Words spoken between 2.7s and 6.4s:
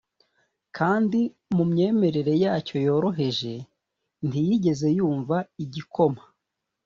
yoroheje, ntiyigeze yumva igikoma